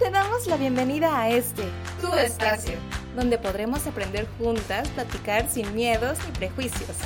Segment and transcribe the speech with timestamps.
[0.00, 1.62] te damos la bienvenida a este,
[2.00, 2.78] tu espacio,
[3.14, 6.96] donde podremos aprender juntas, platicar sin miedos ni prejuicios,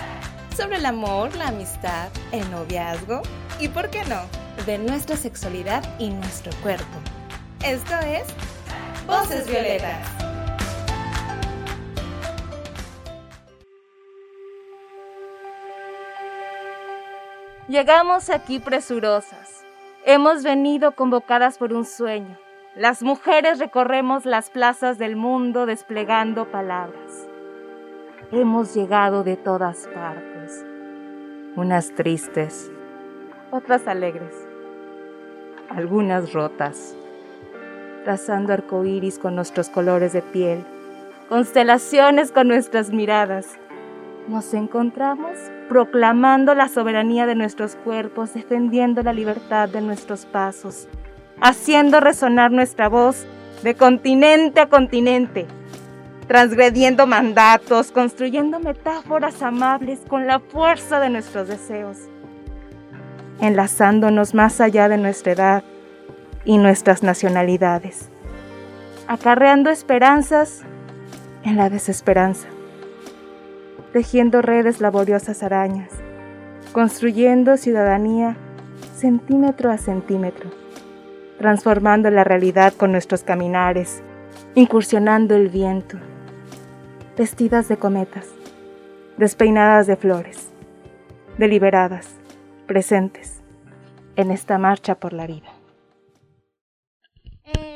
[0.57, 3.23] sobre el amor, la amistad, el noviazgo
[3.59, 4.21] y, ¿por qué no?,
[4.65, 6.85] de nuestra sexualidad y nuestro cuerpo.
[7.65, 8.23] Esto es
[9.09, 10.09] Voces Violetas.
[17.67, 19.65] Llegamos aquí presurosas.
[20.07, 22.44] Hemos venido convocadas por un sueño.
[22.77, 27.29] Las mujeres recorremos las plazas del mundo desplegando palabras.
[28.33, 30.67] Hemos llegado de todas partes,
[31.55, 32.73] unas tristes,
[33.53, 34.35] otras alegres,
[35.69, 36.97] algunas rotas,
[38.03, 40.65] trazando arcoíris con nuestros colores de piel,
[41.29, 43.57] constelaciones con nuestras miradas.
[44.27, 50.89] Nos encontramos proclamando la soberanía de nuestros cuerpos, defendiendo la libertad de nuestros pasos,
[51.41, 53.27] haciendo resonar nuestra voz
[53.63, 55.47] de continente a continente,
[56.29, 61.99] transgrediendo mandatos, construyendo metáforas amables con la fuerza de nuestros deseos,
[63.41, 65.65] enlazándonos más allá de nuestra edad
[66.45, 68.09] y nuestras nacionalidades,
[69.07, 70.63] acarreando esperanzas
[71.43, 72.49] en la desesperanza
[73.95, 75.89] tejiendo redes laboriosas arañas,
[76.73, 78.37] construyendo ciudadanía
[78.97, 80.51] centímetro a centímetro,
[81.39, 84.03] transformando la realidad con nuestros caminares,
[84.55, 85.99] incursionando el viento,
[87.17, 88.27] vestidas de cometas,
[89.17, 90.49] despeinadas de flores,
[91.39, 92.09] deliberadas,
[92.67, 93.43] presentes
[94.17, 95.53] en esta marcha por la vida.
[97.45, 97.75] Eh,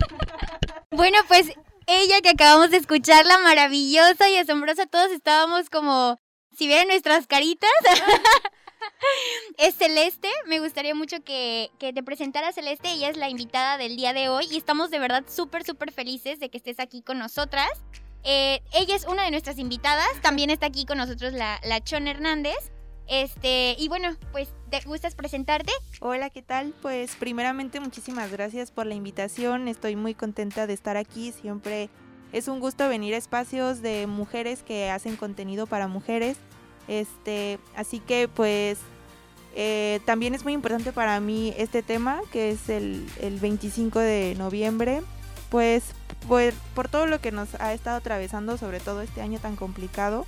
[0.90, 1.52] bueno, pues
[1.86, 6.18] ella que acabamos de escuchar, la maravillosa y asombrosa, todos estábamos como,
[6.56, 7.70] si vieran nuestras caritas.
[9.58, 14.12] es Celeste, me gustaría mucho que, te presentara Celeste, ella es la invitada del día
[14.12, 17.70] de hoy y estamos de verdad súper, súper felices de que estés aquí con nosotras.
[18.24, 22.06] Eh, ella es una de nuestras invitadas, también está aquí con nosotros la, la Chon
[22.06, 22.72] Hernández.
[23.08, 25.72] Este, y bueno, pues, ¿te gustas presentarte?
[26.00, 26.72] Hola, ¿qué tal?
[26.80, 29.68] Pues primeramente muchísimas gracias por la invitación.
[29.68, 31.32] Estoy muy contenta de estar aquí.
[31.32, 31.90] Siempre
[32.32, 36.38] es un gusto venir a espacios de mujeres que hacen contenido para mujeres.
[36.88, 38.78] Este, así que pues
[39.54, 44.34] eh, también es muy importante para mí este tema, que es el, el 25 de
[44.38, 45.02] noviembre.
[45.50, 45.84] Pues
[46.28, 50.26] por, por todo lo que nos ha estado atravesando, sobre todo este año tan complicado.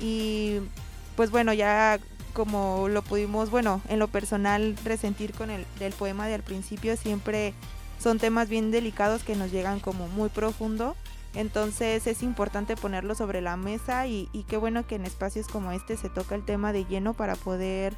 [0.00, 0.60] Y
[1.16, 1.98] pues bueno, ya
[2.32, 7.54] como lo pudimos, bueno, en lo personal resentir con el del poema del principio, siempre
[7.98, 10.96] son temas bien delicados que nos llegan como muy profundo.
[11.34, 15.96] Entonces es importante ponerlo sobre la mesa y, qué bueno que en espacios como este
[15.96, 17.94] se toca el tema de lleno para poder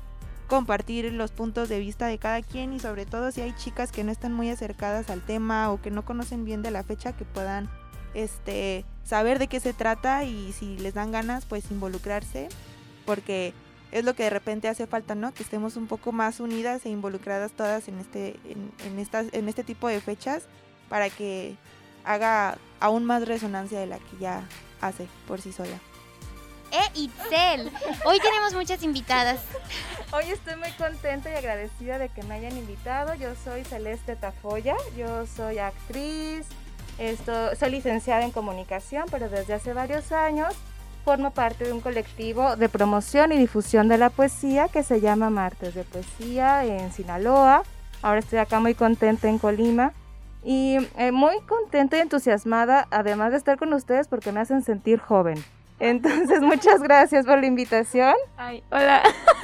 [0.49, 4.05] compartir los puntos de vista de cada quien y sobre todo si hay chicas que
[4.05, 7.25] no están muy acercadas al tema o que no conocen bien de la fecha que
[7.25, 7.69] puedan
[8.15, 12.49] este saber de qué se trata y si les dan ganas pues involucrarse
[13.05, 13.53] porque
[13.93, 15.33] es lo que de repente hace falta, ¿no?
[15.33, 18.37] Que estemos un poco más unidas e involucradas todas en este,
[18.85, 20.45] en, estas, en este tipo de fechas
[20.89, 21.57] para que
[22.07, 24.43] haga aún más resonancia de la que ya
[24.81, 25.79] hace por sí sola.
[26.73, 27.71] ¡Eh, Itzel!
[28.05, 29.41] Hoy tenemos muchas invitadas.
[30.13, 33.15] Hoy estoy muy contenta y agradecida de que me hayan invitado.
[33.15, 36.47] Yo soy Celeste Tafoya, yo soy actriz,
[36.99, 40.55] esto, soy licenciada en comunicación, pero desde hace varios años
[41.05, 45.31] formo parte de un colectivo de promoción y difusión de la poesía que se llama
[45.31, 47.63] Martes de Poesía en Sinaloa.
[48.03, 49.93] Ahora estoy acá muy contenta en Colima
[50.47, 55.01] y eh, muy contenta y entusiasmada, además de estar con ustedes porque me hacen sentir
[55.01, 55.45] joven.
[55.81, 58.15] Entonces, muchas gracias por la invitación.
[58.37, 59.03] Ay, hola,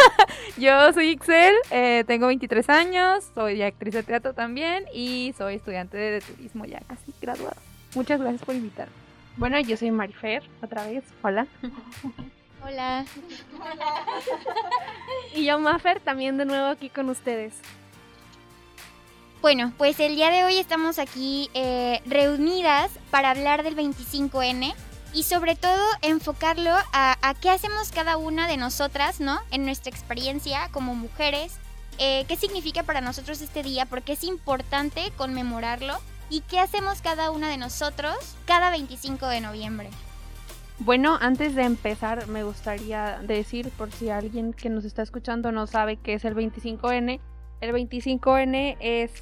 [0.56, 5.96] yo soy Ixel, eh, tengo 23 años, soy actriz de teatro también y soy estudiante
[5.96, 7.56] de turismo ya casi graduada.
[7.96, 8.94] Muchas gracias por invitarme.
[9.36, 11.02] Bueno, yo soy Marifer, otra vez.
[11.22, 11.48] Hola.
[12.64, 13.04] Hola.
[15.34, 17.54] y yo, Mafer, también de nuevo aquí con ustedes.
[19.42, 24.72] Bueno, pues el día de hoy estamos aquí eh, reunidas para hablar del 25N
[25.12, 29.40] y sobre todo enfocarlo a, a, qué hacemos cada una de nosotras, ¿no?
[29.50, 31.58] En nuestra experiencia como mujeres,
[31.98, 35.98] eh, qué significa para nosotros este día, porque es importante conmemorarlo
[36.32, 38.16] ¿Y qué hacemos cada una de nosotros
[38.46, 39.90] cada 25 de noviembre?
[40.78, 45.66] Bueno, antes de empezar me gustaría decir, por si alguien que nos está escuchando no
[45.66, 47.20] sabe qué es el 25N,
[47.60, 49.12] el 25N es,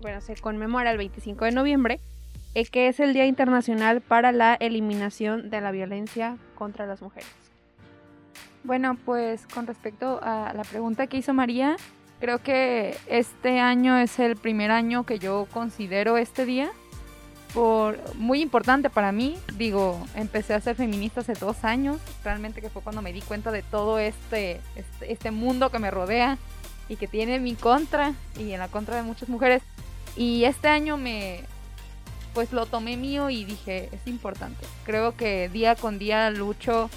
[0.00, 2.00] bueno, se conmemora el 25 de noviembre,
[2.54, 7.28] eh, que es el Día Internacional para la Eliminación de la Violencia contra las Mujeres.
[8.64, 11.76] Bueno, pues con respecto a la pregunta que hizo María,
[12.20, 16.70] Creo que este año es el primer año que yo considero este día
[17.54, 19.38] por muy importante para mí.
[19.56, 23.52] Digo, empecé a ser feminista hace dos años, realmente que fue cuando me di cuenta
[23.52, 26.38] de todo este, este, este mundo que me rodea
[26.88, 29.62] y que tiene en mi contra y en la contra de muchas mujeres.
[30.16, 31.44] Y este año me,
[32.34, 34.66] pues lo tomé mío y dije, es importante.
[34.84, 36.90] Creo que día con día lucho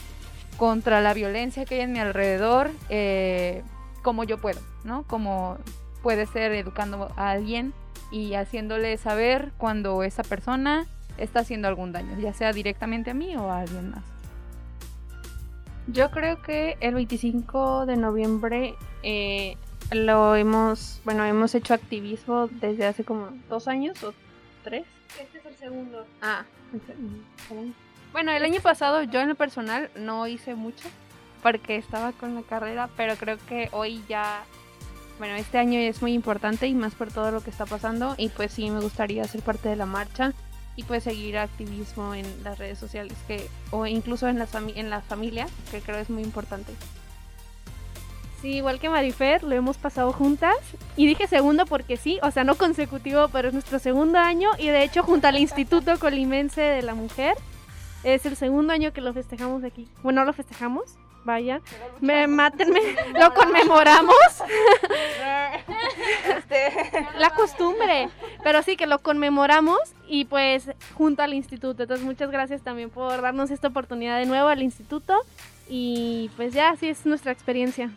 [0.57, 3.63] contra la violencia que hay en mi alrededor, eh,
[4.03, 5.03] como yo puedo, ¿no?
[5.03, 5.57] Como
[6.01, 7.73] puede ser educando a alguien
[8.11, 13.35] y haciéndole saber cuando esa persona está haciendo algún daño, ya sea directamente a mí
[13.35, 14.03] o a alguien más.
[15.88, 19.57] Yo creo que el 25 de noviembre eh,
[19.91, 24.13] lo hemos, bueno, hemos hecho activismo desde hace como dos años o
[24.63, 24.85] tres.
[25.19, 26.05] Este es el segundo.
[26.21, 26.45] Ah,
[28.13, 30.88] bueno, el año pasado yo en lo personal no hice mucho
[31.43, 34.43] porque estaba con la carrera, pero creo que hoy ya,
[35.19, 38.29] bueno, este año es muy importante y más por todo lo que está pasando y
[38.29, 40.33] pues sí me gustaría ser parte de la marcha
[40.77, 45.01] y pues seguir activismo en las redes sociales que o incluso en la, en la
[45.01, 46.71] familia, que creo es muy importante.
[48.41, 50.55] Sí, igual que Marifer, lo hemos pasado juntas.
[50.97, 54.49] Y dije segundo porque sí, o sea, no consecutivo, pero es nuestro segundo año.
[54.57, 57.35] Y de hecho, junto al Instituto Colimense de la Mujer,
[58.03, 59.88] es el segundo año que lo festejamos aquí.
[60.01, 61.61] Bueno, no lo festejamos, vaya.
[61.99, 62.79] Me mátenme,
[63.13, 64.15] lo conmemoramos.
[67.19, 68.09] La costumbre.
[68.43, 71.83] Pero sí que lo conmemoramos y pues junto al instituto.
[71.83, 75.13] Entonces muchas gracias también por darnos esta oportunidad de nuevo al instituto.
[75.69, 77.91] Y pues ya, así es nuestra experiencia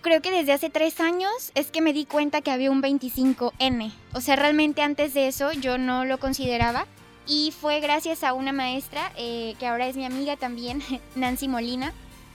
[0.00, 3.92] creo que desde hace tres años es que me di cuenta que había un 25N.
[4.12, 6.86] O sea, realmente antes de eso yo no lo consideraba.
[7.26, 10.82] Y fue gracias a una maestra, eh, que ahora es mi amiga también,
[11.14, 11.92] Nancy Molina,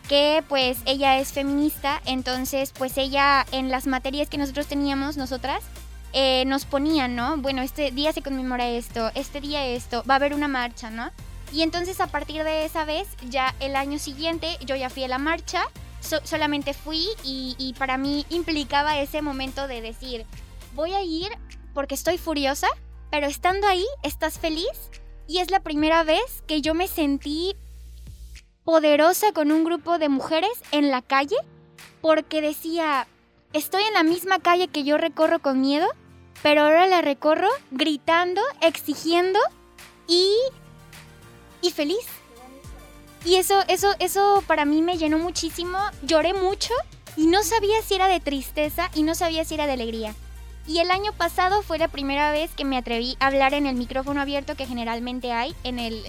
[0.07, 5.61] que pues ella es feminista, entonces pues ella en las materias que nosotros teníamos, nosotras,
[6.13, 7.37] eh, nos ponían, ¿no?
[7.37, 11.11] Bueno, este día se conmemora esto, este día esto, va a haber una marcha, ¿no?
[11.51, 15.07] Y entonces a partir de esa vez, ya el año siguiente, yo ya fui a
[15.07, 15.65] la marcha
[16.01, 20.25] solamente fui y, para mí implicaba ese momento de decir,
[20.73, 21.29] voy a ir
[21.73, 22.67] porque estoy furiosa,
[23.11, 24.91] pero estando ahí estás feliz
[25.27, 27.55] y es la primera vez que yo me sentí
[28.63, 31.37] poderosa con un grupo de mujeres en la calle
[32.01, 33.07] porque decía,
[33.53, 35.87] estoy en la misma calle que yo recorro con miedo,
[36.43, 39.39] pero ahora la recorro gritando, exigiendo
[40.07, 40.31] y,
[41.61, 42.05] y feliz.
[43.25, 45.77] Y eso, eso, eso para mí me llenó muchísimo.
[46.03, 46.73] Lloré mucho
[47.15, 50.15] y no sabía si era de tristeza y no sabía si era de alegría.
[50.67, 53.75] Y el año pasado fue la primera vez que me atreví a hablar en el
[53.75, 56.03] micrófono abierto que generalmente hay en el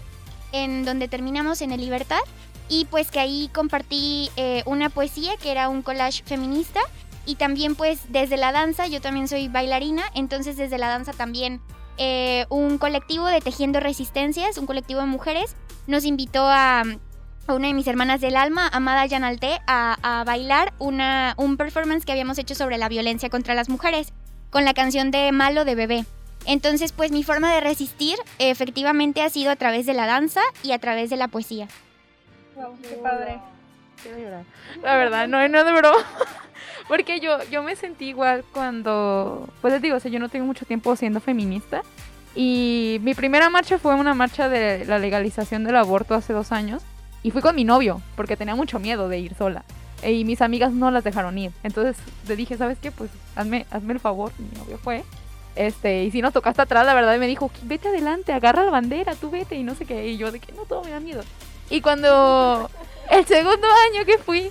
[0.51, 2.21] en donde terminamos en el Libertad
[2.69, 6.81] y pues que ahí compartí eh, una poesía que era un collage feminista
[7.27, 11.61] y también pues desde la danza, yo también soy bailarina, entonces desde la danza también
[11.99, 15.55] eh, un colectivo de Tejiendo Resistencias, un colectivo de mujeres,
[15.87, 16.85] nos invitó a
[17.49, 22.13] una de mis hermanas del alma, Amada Yanalte, a, a bailar una, un performance que
[22.13, 24.13] habíamos hecho sobre la violencia contra las mujeres,
[24.51, 26.05] con la canción de Malo de Bebé.
[26.45, 30.73] Entonces, pues mi forma de resistir efectivamente ha sido a través de la danza y
[30.73, 31.69] a través de la poesía.
[32.83, 33.39] qué padre.
[34.03, 34.45] Quiero llorar.
[34.83, 35.99] La verdad, no, no broma.
[36.89, 40.47] Porque yo, yo me sentí igual cuando, pues les digo, o sea, yo no tengo
[40.47, 41.83] mucho tiempo siendo feminista.
[42.35, 46.83] Y mi primera marcha fue una marcha de la legalización del aborto hace dos años.
[47.23, 49.65] Y fui con mi novio, porque tenía mucho miedo de ir sola.
[50.03, 51.53] Y mis amigas no las dejaron ir.
[51.63, 51.97] Entonces
[52.27, 52.91] le dije, ¿sabes qué?
[52.91, 54.33] Pues hazme, hazme el favor.
[54.39, 55.05] Mi novio fue.
[55.57, 59.15] Este, y si nos tocaste atrás, la verdad, me dijo, vete adelante, agarra la bandera,
[59.17, 60.07] tú vete, y no sé qué.
[60.07, 61.23] Y yo de que no, todo me da miedo.
[61.69, 62.71] Y cuando
[63.11, 64.51] el segundo año que fui,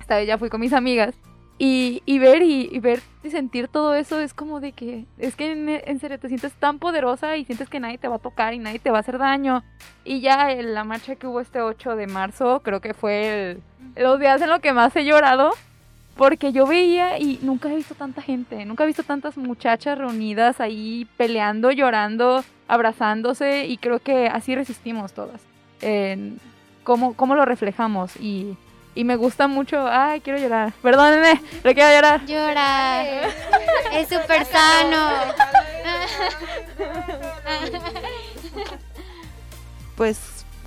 [0.00, 1.14] esta vez ya fui con mis amigas,
[1.58, 5.52] y, y ver y, ver y sentir todo eso es como de que, es que
[5.86, 8.58] en, serio te sientes tan poderosa y sientes que nadie te va a tocar y
[8.58, 9.64] nadie te va a hacer daño.
[10.04, 13.62] Y ya en la marcha que hubo este 8 de marzo, creo que fue el,
[13.96, 15.52] los días en los que más he llorado.
[16.14, 20.62] Porque yo veía y nunca he visto tanta gente, nunca he visto tantas muchachas reunidas
[20.62, 25.42] ahí peleando, llorando, abrazándose y creo que así resistimos todas.
[26.84, 28.56] cómo, cómo lo reflejamos y
[28.96, 29.86] y me gusta mucho.
[29.86, 30.72] Ay, quiero llorar.
[30.82, 32.26] Perdónenme, le quiero llorar.
[32.26, 33.28] Llorar.
[33.92, 35.08] es súper sano.
[39.96, 40.18] pues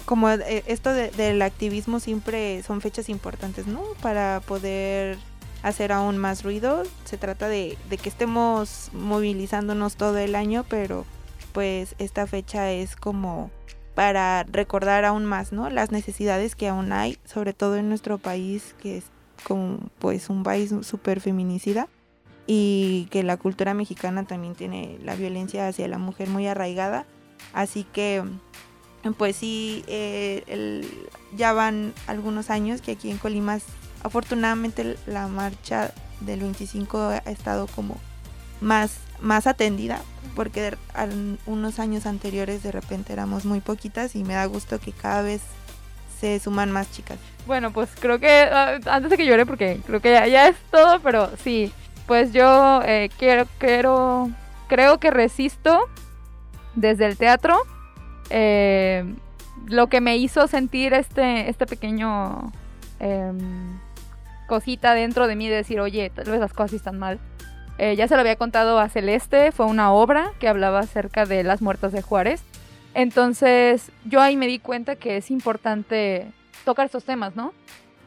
[0.06, 3.84] como eh, esto del activismo siempre son fechas importantes, ¿no?
[4.02, 5.18] Para poder
[5.64, 6.84] hacer aún más ruido.
[7.06, 11.06] Se trata de, de que estemos movilizándonos todo el año, pero
[11.52, 13.50] pues esta fecha es como
[14.00, 15.70] para recordar aún más, ¿no?
[15.70, 19.04] Las necesidades que aún hay, sobre todo en nuestro país, que
[19.44, 21.90] como pues un país súper feminicida
[22.48, 27.06] y que la cultura mexicana también tiene la violencia hacia la mujer muy arraigada.
[27.52, 28.24] Así que
[29.18, 30.88] pues sí, eh,
[31.36, 33.58] ya van algunos años que aquí en Colima
[34.02, 37.98] afortunadamente la marcha del 25 ha estado como
[38.62, 40.02] más, más atendida
[40.36, 40.74] porque
[41.46, 45.42] unos años anteriores de repente éramos muy poquitas y me da gusto que cada vez
[46.20, 47.18] se suman más chicas.
[47.46, 51.02] Bueno, pues creo que ah, antes de que llore, porque creo que ya, es todo,
[51.02, 51.74] pero sí,
[52.08, 54.30] pues yo eh, quiero, quiero,
[54.68, 55.90] creo que resisto
[56.76, 57.58] desde el teatro.
[58.30, 59.04] Eh,
[59.68, 62.52] lo que me hizo sentir este, este pequeño
[63.00, 63.78] em,
[64.48, 67.20] cosita dentro de mí de decir, oye, tal vez las cosas están mal.
[67.80, 71.44] Eh, ya se lo había contado a Celeste, fue una obra que hablaba acerca de
[71.44, 72.44] las muertas de Juárez.
[72.94, 76.28] Entonces yo ahí me di cuenta que es importante
[76.66, 77.54] tocar estos temas, ¿no?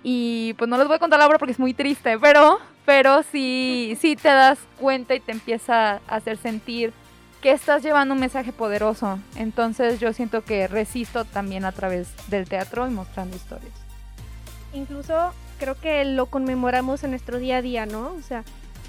[0.03, 3.23] Y pues no les voy a contar la obra porque es muy triste, pero, pero
[3.23, 6.93] sí, sí te das cuenta y te empieza a hacer sentir
[7.41, 9.19] que estás llevando un mensaje poderoso.
[9.37, 13.73] Entonces yo siento que resisto también a través del teatro y mostrando historias.
[14.75, 18.13] Incluso creo que lo conmemoramos en nuestro día a día, ¿no?
[18.19, 18.45] O sea,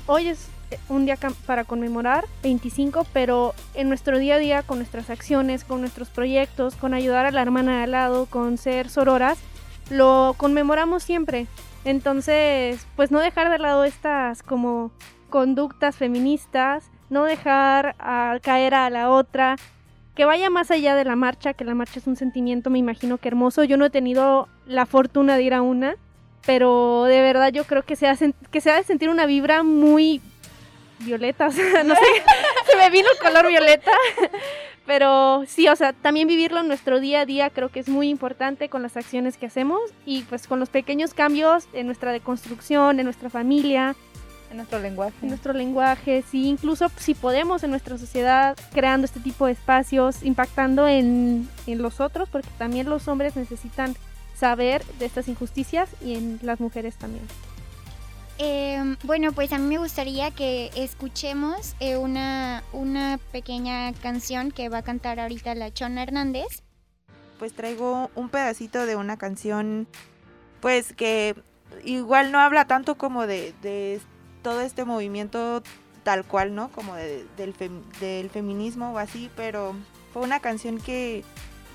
[0.08, 0.50] hoy es
[0.90, 5.82] un día para conmemorar 25, pero en nuestro día a día, con nuestras acciones, con
[5.82, 9.38] nuestros proyectos, con ayudar a la hermana de al lado, con ser sororas,
[9.90, 11.48] lo conmemoramos siempre.
[11.86, 14.92] Entonces, pues no dejar de lado estas como
[15.30, 17.96] conductas feministas, no dejar
[18.42, 19.58] caer a la otra,
[20.16, 23.18] que vaya más allá de la marcha, que la marcha es un sentimiento, me imagino
[23.18, 23.64] que hermoso.
[23.64, 25.96] Yo no he tenido la fortuna de ir a una,
[26.46, 28.18] pero de verdad yo creo que se ha,
[28.52, 30.22] que se ha de sentir una vibra muy
[31.00, 32.02] violeta, o sea, no sé,
[32.72, 33.92] se me vino el color violeta.
[34.86, 38.10] Pero sí, o sea, también vivirlo en nuestro día a día creo que es muy
[38.10, 43.00] importante con las acciones que hacemos y pues con los pequeños cambios en nuestra deconstrucción,
[43.00, 43.96] en nuestra familia.
[44.52, 45.16] En nuestro lenguaje.
[45.22, 50.22] En nuestro lenguaje, sí, incluso si podemos en nuestra sociedad creando este tipo de espacios,
[50.22, 53.96] impactando en, en los otros, porque también los hombres necesitan
[54.36, 57.24] saber de estas injusticias y en las mujeres también.
[58.40, 64.70] Em, bueno, pues a mí me gustaría que escuchemos eh, una, una pequeña canción que
[64.70, 66.64] va a cantar ahorita la Chona Hernández.
[67.38, 69.88] Pues traigo un pedacito de una canción,
[70.62, 71.36] pues que
[71.84, 74.02] igual no habla tanto como de, de
[74.42, 75.62] todo este movimiento
[76.04, 76.70] tal cual, ¿no?
[76.70, 77.28] Como del,
[78.00, 79.76] del feminismo o así, pero
[80.12, 81.24] fue una canción que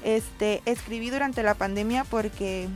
[0.05, 2.69] este, escribí durante la pandemia porque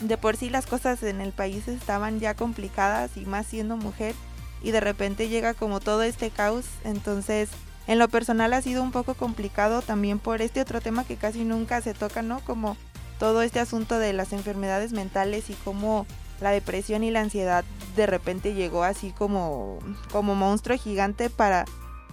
[0.00, 4.14] de por sí las cosas en el país estaban ya complicadas y más siendo mujer
[4.62, 7.48] y de repente llega como todo este caos, entonces
[7.86, 11.44] en lo personal ha sido un poco complicado también por este otro tema que casi
[11.44, 12.40] nunca se toca, ¿no?
[12.40, 12.76] Como
[13.18, 16.06] todo este asunto de las enfermedades mentales y cómo
[16.40, 19.78] la depresión y la ansiedad de repente llegó así como,
[20.10, 21.64] como monstruo gigante para,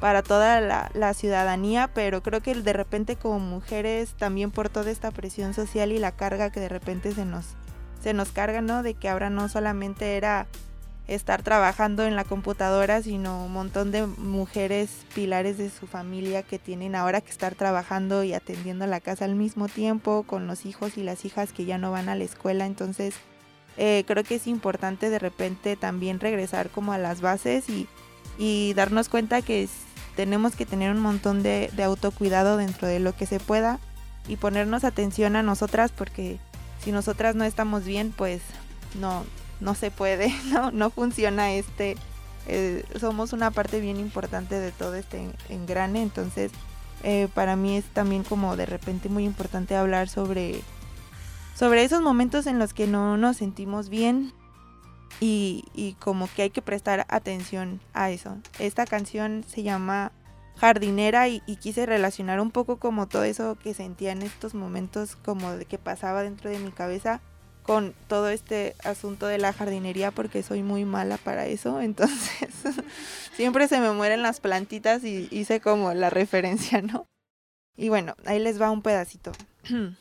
[0.04, 5.12] para toda la, ciudadanía, pero creo que de repente como mujeres también por toda esta
[5.12, 7.46] presión social y la carga que de repente se nos,
[8.02, 8.84] se nos carga, ¿no?
[8.84, 10.46] De que ahora no solamente era
[11.08, 16.60] estar trabajando en la computadora, sino un montón de mujeres pilares de su familia que
[16.60, 20.98] tienen ahora que estar trabajando y atendiendo la casa al mismo tiempo, con los hijos
[20.98, 22.66] y las hijas que ya no van a la escuela.
[22.66, 23.16] Entonces,
[23.78, 27.88] eh, creo que es importante de repente también regresar como a las bases y,
[28.38, 29.64] y darnos cuenta que
[30.16, 33.80] tenemos que tener un montón de, autocuidado dentro de lo que se pueda
[34.28, 36.40] y ponernos atención a nosotras porque
[36.84, 38.42] si nosotras no estamos bien, pues
[39.00, 39.24] no,
[39.60, 41.96] no se puede, no, no funciona este.
[42.46, 46.52] Eh, somos una parte bien importante de todo este engrane, entonces
[47.04, 50.62] eh, para mí es también como de repente muy importante hablar sobre,
[51.56, 54.34] sobre esos momentos en los que no nos sentimos bien
[55.20, 58.38] y, como que hay que prestar atención a eso.
[58.60, 60.12] Esta canción se llama
[60.58, 65.58] jardinera y, quise relacionar un poco como todo eso que sentía en estos momentos como
[65.68, 67.22] que pasaba dentro de mi cabeza
[67.64, 72.50] con todo este asunto de la jardinería porque soy muy mala para eso, entonces
[73.36, 77.08] siempre se me mueren las plantitas y hice como la referencia, ¿no?
[77.76, 79.32] Y bueno, ahí les va un pedacito.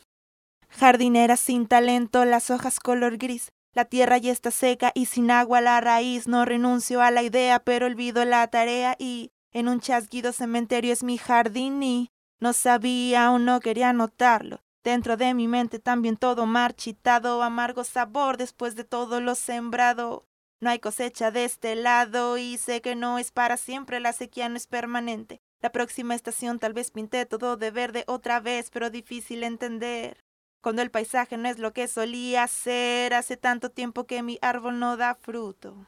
[0.69, 5.61] Jardinera sin talento, las hojas color gris, la tierra ya está seca y sin agua
[5.61, 10.31] la raíz, no renuncio a la idea, pero olvido la tarea y en un chasquido
[10.31, 14.61] cementerio es mi jardín y no sabía o no quería notarlo.
[14.83, 20.27] Dentro de mi mente también todo marchitado, amargo sabor después de todo lo sembrado.
[20.59, 24.49] No hay cosecha de este lado y sé que no es para siempre, la sequía
[24.49, 25.41] no es permanente.
[25.61, 30.22] La próxima estación tal vez pinté todo de verde otra vez, pero difícil entender.
[30.63, 34.79] Cuando el paisaje no es lo que solía ser, hace tanto tiempo que mi árbol
[34.79, 35.85] no da fruto.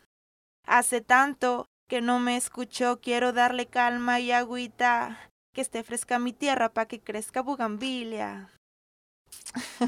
[0.65, 6.33] Hace tanto que no me escuchó, quiero darle calma y agüita, que esté fresca mi
[6.33, 8.49] tierra para que crezca bugambilia.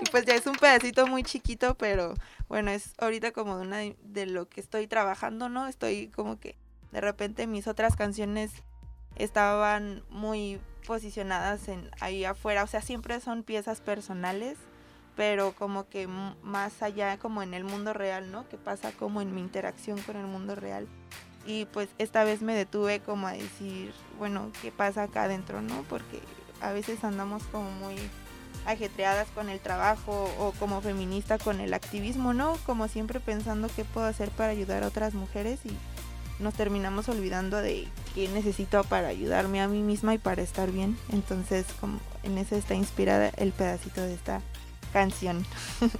[0.00, 2.14] y pues ya es un pedacito muy chiquito, pero
[2.48, 5.66] bueno, es ahorita como de una de lo que estoy trabajando, ¿no?
[5.66, 6.56] Estoy como que
[6.92, 8.52] de repente mis otras canciones
[9.16, 14.56] estaban muy posicionadas en ahí afuera, o sea, siempre son piezas personales,
[15.16, 18.48] pero como que más allá como en el mundo real, ¿no?
[18.48, 20.86] Que pasa como en mi interacción con el mundo real.
[21.46, 25.84] Y pues esta vez me detuve como a decir, bueno, ¿qué pasa acá adentro, no?
[25.88, 26.20] Porque
[26.60, 27.96] a veces andamos como muy
[28.66, 32.56] ajetreadas con el trabajo o como feminista con el activismo, ¿no?
[32.64, 35.76] Como siempre pensando qué puedo hacer para ayudar a otras mujeres y
[36.38, 40.98] nos terminamos olvidando de qué necesito para ayudarme a mí misma y para estar bien.
[41.10, 44.40] Entonces, como en eso está inspirada el pedacito de esta
[44.92, 45.46] canción.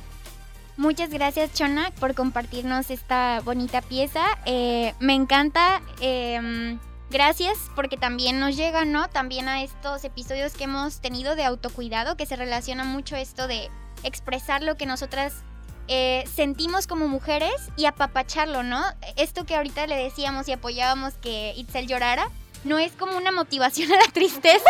[0.77, 4.25] Muchas gracias Chona por compartirnos esta bonita pieza.
[4.45, 5.81] Eh, me encanta.
[6.01, 9.09] Em, gracias porque también nos llega, ¿no?
[9.09, 13.71] También a estos episodios que hemos tenido de autocuidado, que se relaciona mucho esto de
[14.03, 15.45] expresar lo que nosotras
[15.89, 18.83] eh, sentimos como mujeres y apapacharlo, ¿no?
[19.17, 22.31] Esto que ahorita le decíamos y apoyábamos que Itzel llorara,
[22.65, 24.65] no es como una motivación a la tristeza.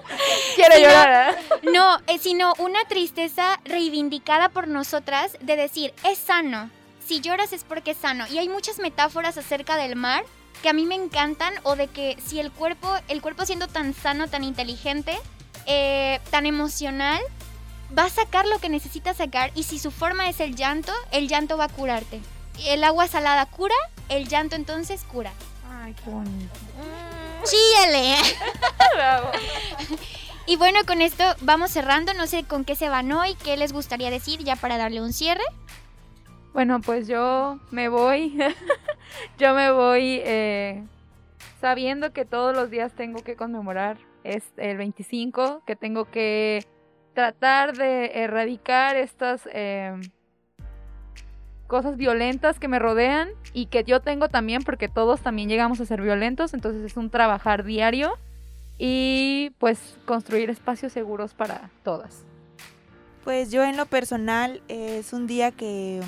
[0.54, 1.34] Quiero llorar.
[1.34, 1.70] ¿eh?
[1.72, 6.70] No, es sino una tristeza reivindicada por nosotras de decir, es sano.
[7.04, 8.24] Si lloras es porque es sano.
[8.28, 10.24] Y hay muchas metáforas acerca del mar
[10.62, 13.94] que a mí me encantan o de que si el cuerpo, el cuerpo siendo tan
[13.94, 15.18] sano, tan inteligente,
[15.66, 17.20] eh, tan emocional,
[17.96, 21.28] va a sacar lo que necesita sacar y si su forma es el llanto, el
[21.28, 22.20] llanto va a curarte.
[22.66, 23.74] El agua salada cura,
[24.08, 25.32] el llanto entonces cura.
[25.70, 26.52] Ay, qué bonito.
[27.44, 28.16] ¡Chíale!
[30.46, 32.12] y bueno, con esto vamos cerrando.
[32.14, 35.12] No sé con qué se van hoy, qué les gustaría decir ya para darle un
[35.12, 35.44] cierre.
[36.52, 38.38] Bueno, pues yo me voy.
[39.38, 40.84] yo me voy eh,
[41.60, 43.96] sabiendo que todos los días tengo que conmemorar.
[44.22, 46.66] Es el 25, que tengo que
[47.20, 50.00] tratar de erradicar estas em,
[51.66, 55.84] cosas violentas que me rodean y que yo tengo también porque todos también llegamos a
[55.84, 58.16] ser violentos, entonces es un trabajar diario
[58.78, 62.24] y pues construir espacios seguros para todas.
[63.22, 66.00] Pues yo en lo personal es un día que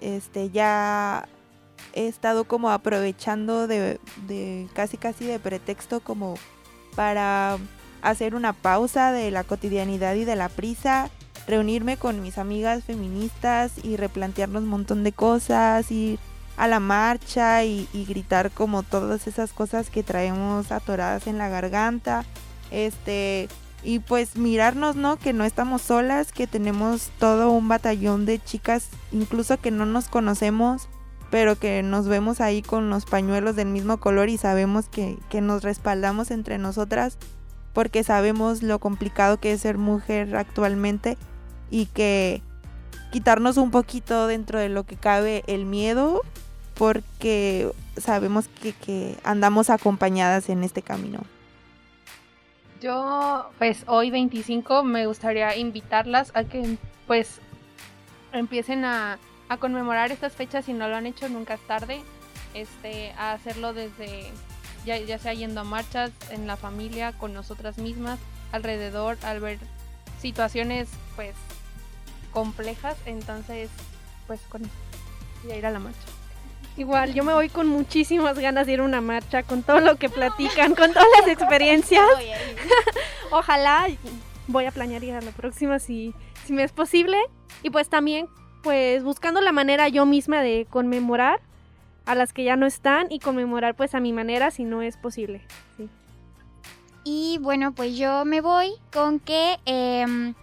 [0.00, 1.26] este ya
[1.94, 6.34] he estado como aprovechando de, de casi casi de pretexto como
[6.94, 7.56] para
[8.02, 11.10] hacer una pausa de la cotidianidad y de la prisa,
[11.46, 16.18] reunirme con mis amigas feministas y replantearnos un montón de cosas, ir
[16.56, 22.24] a la marcha y, gritar como todas esas cosas que traemos atoradas en la garganta.
[22.70, 23.48] Este,
[23.82, 25.16] y pues mirarnos, ¿no?
[25.16, 30.08] Que no estamos solas, que tenemos todo un batallón de chicas, incluso que no nos
[30.08, 30.88] conocemos,
[31.30, 35.40] pero que nos vemos ahí con los pañuelos del mismo color y sabemos que, que
[35.40, 37.18] nos respaldamos entre nosotras
[37.72, 41.16] porque sabemos lo complicado que es ser mujer actualmente
[41.70, 42.42] y que
[43.12, 46.22] quitarnos un poquito dentro de lo que cabe el miedo
[46.74, 51.20] porque sabemos que, andamos acompañadas en este camino.
[52.80, 56.78] Yo, pues hoy 25 me gustaría invitarlas a que
[57.08, 57.40] pues
[58.32, 62.00] empiecen a, a conmemorar estas fechas si no lo han hecho nunca es tarde,
[62.54, 64.30] este, a hacerlo desde
[64.84, 68.18] ya, sea yendo a marchas en la familia, con nosotras mismas,
[68.52, 69.58] alrededor, al ver
[70.20, 71.34] situaciones pues
[72.32, 73.70] complejas, entonces
[74.26, 74.62] pues con
[75.46, 75.98] y a ir a la marcha.
[76.76, 79.96] Igual, yo me voy con muchísimas ganas de ir a una marcha, con todo lo
[79.96, 82.06] que platican, con todas las experiencias.
[83.32, 83.88] Ojalá
[84.46, 86.14] voy a planear ir a la próxima si,
[86.46, 87.18] si me es posible.
[87.64, 88.28] Y pues también,
[88.62, 91.40] pues buscando la manera yo misma de conmemorar
[92.08, 94.96] a las que ya no están y conmemorar pues a mi manera si no es
[94.96, 95.42] posible.
[97.04, 100.34] Y bueno, pues yo me voy con que em,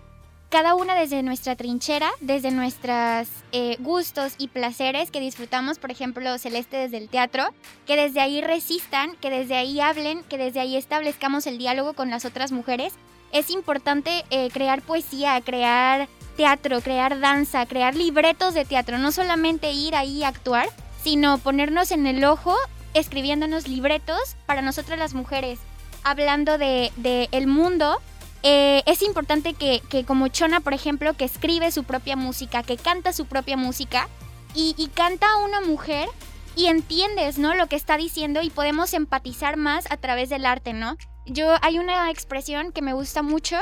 [0.50, 6.38] cada una desde nuestra trinchera, desde nuestros eh, gustos y placeres que disfrutamos, por ejemplo,
[6.38, 7.46] Celeste desde el teatro,
[7.88, 12.12] que desde ahí resistan, que desde ahí hablen, que desde ahí establezcamos el diálogo con
[12.12, 12.94] las otras mujeres.
[13.32, 19.72] Es importante eh, crear poesía, crear teatro, crear danza, crear libretos de teatro, no solamente
[19.72, 20.70] ir ahí a actuar,
[21.06, 22.56] sino ponernos en el ojo
[22.96, 25.60] escribiéndonos libretos para nosotras las mujeres,
[26.04, 28.02] hablando de, el mundo.
[28.42, 33.14] Eh, es importante que, como Chona, por ejemplo, que escribe su propia música, que canta
[33.14, 34.10] su propia música,
[34.56, 36.10] y, y canta a una mujer
[36.56, 37.54] y entiendes, ¿no?
[37.54, 40.98] Lo que está diciendo y podemos empatizar más a través del arte, ¿no?
[41.28, 43.58] Yo hay una expresión que me gusta mucho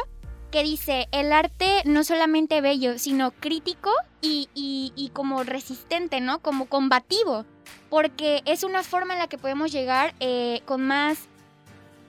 [0.53, 3.89] que dice, el arte no solamente bello, sino crítico
[4.21, 6.43] y, y, y como resistente, ¿no?
[6.43, 7.43] Como combativo,
[7.89, 11.17] porque es una forma en la que podemos llegar eh, con más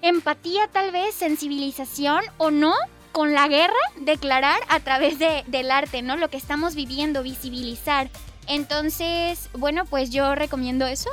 [0.03, 2.75] empatía tal vez, sensibilización o no,
[3.13, 6.17] con la guerra, declarar a través de, del arte, ¿no?
[6.17, 8.11] Lo que estamos viviendo, visibilizar.
[8.47, 11.09] Entonces, bueno, pues yo recomiendo eso.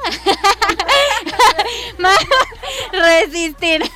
[2.92, 3.84] Resistir.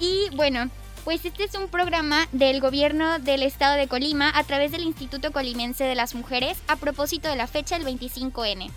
[0.00, 0.68] y bueno,
[1.08, 5.32] pues este es un programa del gobierno del estado de Colima a través del Instituto
[5.32, 8.70] Colimense de las Mujeres a propósito de la fecha del 25N,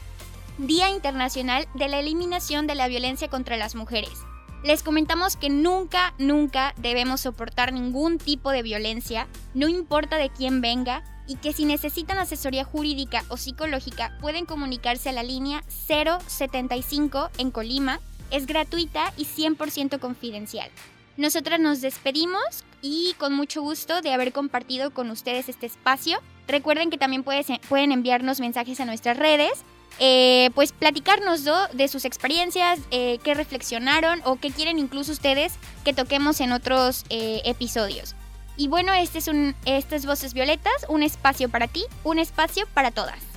[0.58, 4.14] Día Internacional de la Eliminación de la Violencia contra las Mujeres.
[4.64, 10.62] Les comentamos que nunca, nunca debemos soportar ningún tipo de violencia, no importa de quién
[10.62, 17.30] venga, y que si necesitan asesoría jurídica o psicológica pueden comunicarse a la línea 075
[17.40, 18.00] en Colima.
[18.30, 20.72] Es gratuita y 100% confidencial.
[21.18, 26.20] Nosotras nos despedimos y con mucho gusto de haber compartido con ustedes este espacio.
[26.48, 29.64] Recuerden que también pueden enviarnos mensajes a nuestras redes,
[30.00, 31.44] eh, pues platicarnos
[31.74, 35.54] de sus experiencias, eh, qué reflexionaron o qué quieren incluso ustedes
[35.86, 38.16] que toquemos en otros eh, episodios.
[38.58, 42.92] Y bueno, este es un, es Voces Violetas, un espacio para ti, un espacio para
[42.92, 43.31] todas.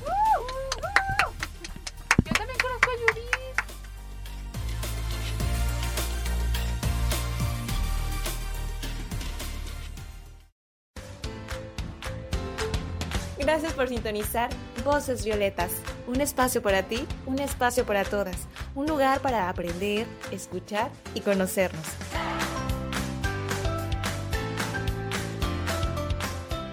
[13.75, 14.51] Por sintonizar
[14.85, 15.73] Voces Violetas,
[16.07, 18.37] un espacio para ti, un espacio para todas,
[18.75, 21.87] un lugar para aprender, escuchar y conocernos.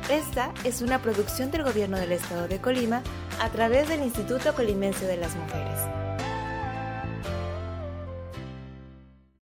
[0.09, 3.01] Esta es una producción del Gobierno del Estado de Colima
[3.39, 5.70] a través del Instituto Colimense de las Mujeres.